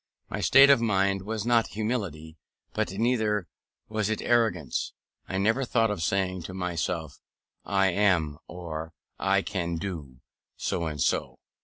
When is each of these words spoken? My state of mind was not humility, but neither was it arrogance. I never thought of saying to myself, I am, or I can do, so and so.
My 0.31 0.39
state 0.41 0.71
of 0.71 0.81
mind 0.81 1.21
was 1.21 1.45
not 1.45 1.67
humility, 1.77 2.35
but 2.73 2.91
neither 2.91 3.47
was 3.87 4.09
it 4.09 4.19
arrogance. 4.23 4.93
I 5.29 5.37
never 5.37 5.63
thought 5.63 5.91
of 5.91 6.01
saying 6.01 6.41
to 6.49 6.55
myself, 6.55 7.19
I 7.65 7.91
am, 7.91 8.39
or 8.47 8.93
I 9.19 9.43
can 9.43 9.75
do, 9.75 10.21
so 10.57 10.87
and 10.87 10.99
so. 10.99 11.37